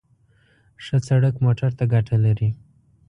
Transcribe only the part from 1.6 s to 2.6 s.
ته ګټه لري.